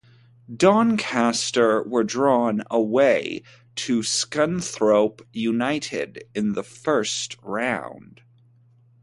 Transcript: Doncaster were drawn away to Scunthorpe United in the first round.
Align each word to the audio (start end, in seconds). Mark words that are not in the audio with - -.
Doncaster 0.51 1.83
were 1.83 2.03
drawn 2.03 2.63
away 2.71 3.43
to 3.75 4.01
Scunthorpe 4.01 5.21
United 5.31 6.23
in 6.33 6.53
the 6.53 6.63
first 6.63 7.37
round. 7.43 8.21